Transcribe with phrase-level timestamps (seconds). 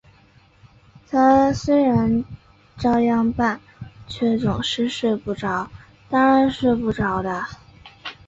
[1.11, 2.25] 他虽然
[2.75, 3.61] 照样办，
[4.07, 5.69] 却总是睡不着，
[6.09, 7.45] 当然睡不着的